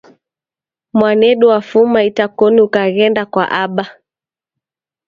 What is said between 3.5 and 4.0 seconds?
aba